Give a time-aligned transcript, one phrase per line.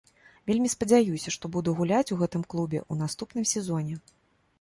[0.51, 4.01] Вельмі спадзяюся, што буду гуляць у гэтым клубе ў наступным сезоне.